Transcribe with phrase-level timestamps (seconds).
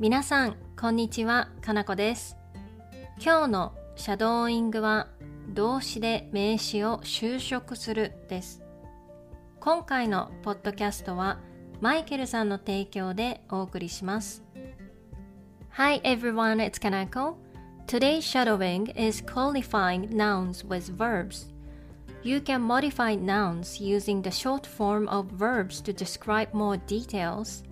[0.00, 2.38] 皆さん、こんにちは、かなこです。
[3.22, 5.08] 今日のシャドーイングは
[5.50, 8.62] 動詞で名詞を修飾するです。
[9.60, 11.38] 今回のポッドキャストは
[11.82, 14.42] マイケルさんの提供でお送りします。
[15.72, 17.34] Hi everyone, it's Kanako.
[17.86, 21.52] Today's shadowing is qualifying nouns with verbs.
[22.22, 27.69] You can modify nouns using the short form of verbs to describe more details.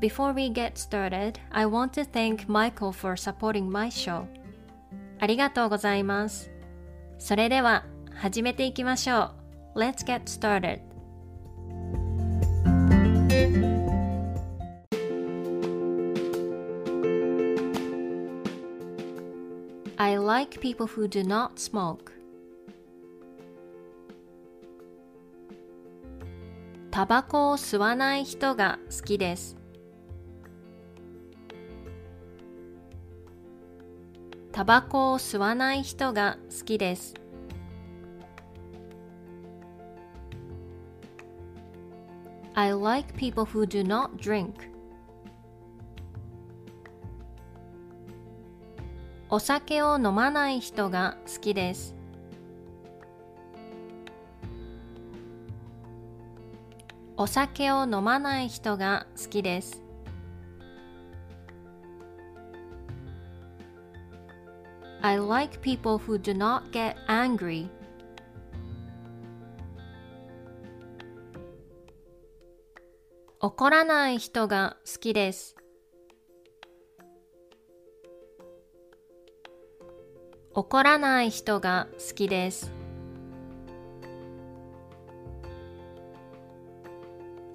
[0.00, 4.26] Before we get started, I want to thank Michael for supporting my show.
[5.18, 6.50] ありがとうございます。
[7.18, 9.32] それでは始めていきましょ
[9.74, 9.78] う。
[9.78, 10.80] Let's get started.
[19.98, 22.12] I like people who do not smoke.
[26.90, 29.56] タバコを吸わない人が好きです。
[34.55, 37.13] タバコを吸わない人が好きです。
[42.53, 44.53] I like people who do not drink.
[49.29, 51.93] お酒を飲まない人が好きです。
[57.17, 59.84] お酒を飲まない人が好きです。
[65.05, 67.69] I like people who do not get angry.
[73.39, 75.55] 怒らない人が好きです。
[80.55, 82.71] 怒らない人が好きです。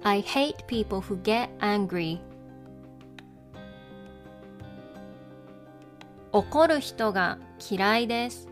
[0.03, 2.21] I hate people who get angry.
[6.33, 7.37] 怒る人が
[7.69, 8.47] 嫌いです。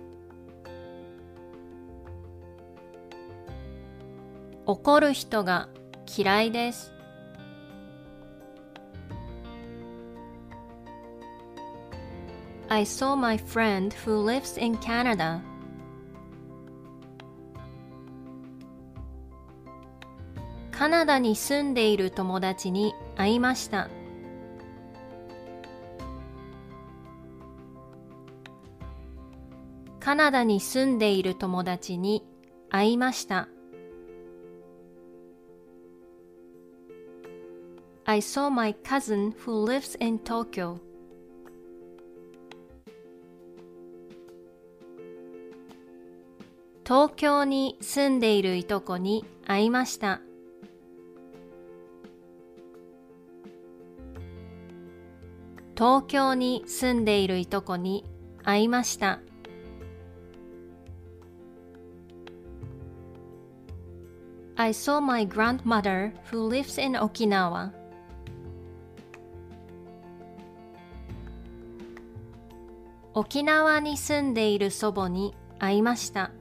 [4.66, 5.70] 怒る人が
[6.18, 6.94] 嫌いです。
[12.68, 15.40] I saw my friend who lives in Canada.
[20.72, 23.90] カナダに住んでいる友達に会いました。
[30.10, 32.26] カナダに住んでいる友達に
[32.72, 33.48] 会いました。
[38.06, 40.80] I saw my cousin who lives in Tokyo.
[46.84, 50.22] 東京に住んでいるいとこに会いました。
[55.78, 58.06] 東京に住んでいるいとこに
[58.44, 59.20] 会いました。
[64.62, 67.72] I saw my grandmother who lives in Okinawa.
[73.14, 76.32] 沖縄に住んでいる祖母に会いました。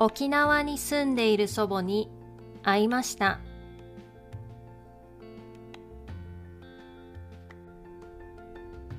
[0.00, 2.10] 沖縄に住んでいる祖母に
[2.64, 3.38] 会いました。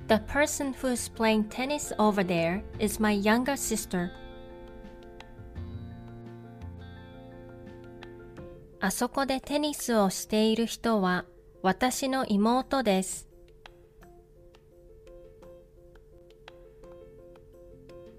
[0.08, 4.10] The person who's playing tennis over there is my younger sister.
[8.80, 11.26] あそこでテニスをしている人は
[11.62, 13.28] 私の妹です。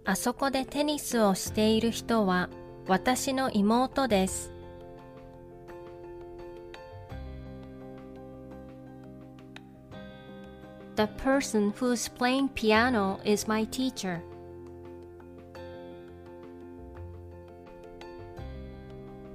[0.04, 2.50] あそこでテニスをしている人は
[2.86, 4.57] 私の妹です。
[10.98, 14.20] The person who's playing piano is my teacher.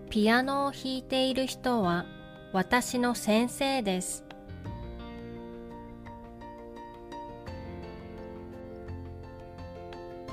[0.09, 2.05] ピアノを弾いている人は
[2.51, 4.25] 私の先生です。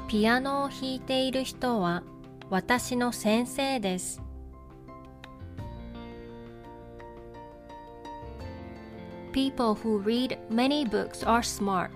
[0.09, 2.03] ピアノを弾いている人は
[2.51, 4.21] 私の先生です。
[9.33, 11.91] People who read many books are smart.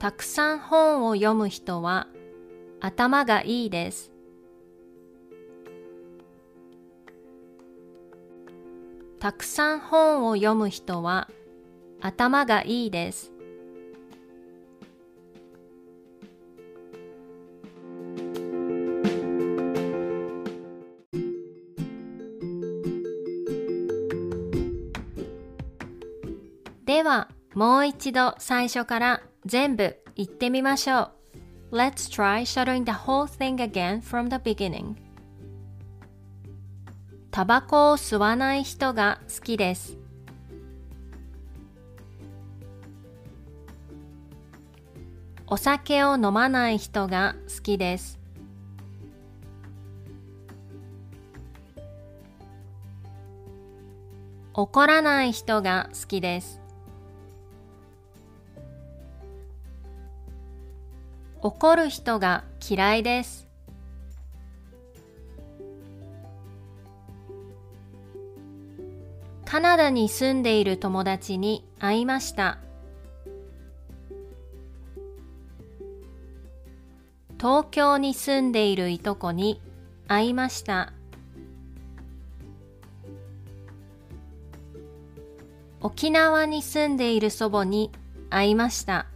[0.00, 2.08] たくさん本を読む人は
[2.80, 4.10] 頭がいいです。
[9.20, 11.28] たくさん本を読む人は
[12.00, 13.30] 頭がいいです。
[27.54, 31.10] もう一度最初から全部言ってみましょ
[31.72, 31.76] う。
[31.76, 34.94] Let's try shadowing the whole thing again from the beginning.
[37.30, 39.96] タバコを吸わない人が好きです。
[45.46, 48.20] お酒を飲まない人が好きです。
[54.54, 56.60] 怒らない人が好きです。
[61.42, 63.48] 怒る人が嫌いです。
[69.46, 72.58] カナダに住んでいる友達に会いました。
[77.36, 79.60] 東京に住んでいるいとこに
[80.06, 80.92] 会いました。
[85.80, 87.90] 沖縄に住んでいる祖母に
[88.28, 89.09] 会いました。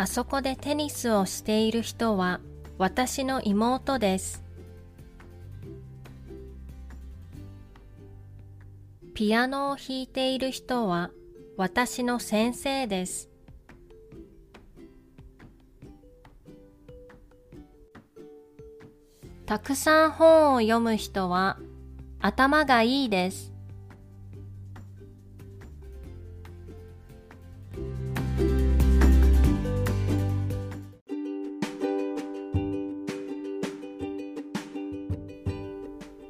[0.00, 2.40] あそこでテニスをしている人は
[2.78, 4.42] 私の妹です。
[9.12, 11.10] ピアノを弾いている人は
[11.58, 13.28] 私の先生です。
[19.44, 21.58] たくさん本を読む人は
[22.20, 23.49] 頭がいいです。